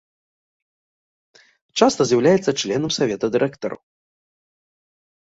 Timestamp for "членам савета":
2.63-3.25